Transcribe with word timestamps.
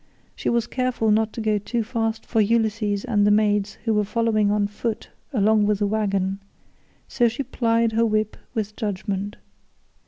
She 0.35 0.49
was 0.49 0.65
careful 0.65 1.11
not 1.11 1.31
to 1.33 1.41
go 1.41 1.59
too 1.59 1.83
fast 1.83 2.25
for 2.25 2.41
Ulysses 2.41 3.05
and 3.05 3.23
the 3.23 3.29
maids 3.29 3.73
who 3.85 3.93
were 3.93 4.03
following 4.03 4.49
on 4.49 4.65
foot 4.65 5.11
along 5.31 5.67
with 5.67 5.77
the 5.77 5.85
waggon, 5.85 6.39
so 7.07 7.27
she 7.27 7.43
plied 7.43 7.91
her 7.91 8.03
whip 8.07 8.35
with 8.55 8.75
judgement. 8.75 9.35